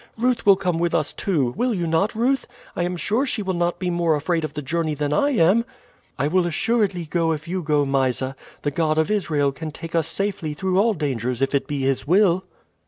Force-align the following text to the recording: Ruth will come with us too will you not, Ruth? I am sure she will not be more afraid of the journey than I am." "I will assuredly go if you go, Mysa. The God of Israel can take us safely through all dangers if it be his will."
Ruth 0.17 0.47
will 0.47 0.55
come 0.55 0.79
with 0.79 0.95
us 0.95 1.13
too 1.13 1.53
will 1.55 1.75
you 1.75 1.85
not, 1.85 2.15
Ruth? 2.15 2.47
I 2.75 2.81
am 2.81 2.97
sure 2.97 3.23
she 3.23 3.43
will 3.43 3.53
not 3.53 3.77
be 3.77 3.91
more 3.91 4.15
afraid 4.15 4.43
of 4.43 4.55
the 4.55 4.63
journey 4.63 4.95
than 4.95 5.13
I 5.13 5.29
am." 5.29 5.63
"I 6.17 6.27
will 6.27 6.47
assuredly 6.47 7.05
go 7.05 7.33
if 7.33 7.47
you 7.47 7.61
go, 7.61 7.85
Mysa. 7.85 8.35
The 8.63 8.71
God 8.71 8.97
of 8.97 9.11
Israel 9.11 9.51
can 9.51 9.69
take 9.69 9.93
us 9.93 10.07
safely 10.07 10.55
through 10.55 10.79
all 10.79 10.95
dangers 10.95 11.39
if 11.43 11.53
it 11.53 11.67
be 11.67 11.81
his 11.81 12.07
will." 12.07 12.43